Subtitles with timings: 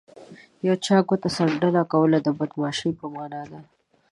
[0.67, 3.59] یو چاته ګوت څنډنه کول د بدماشۍ په مانا ده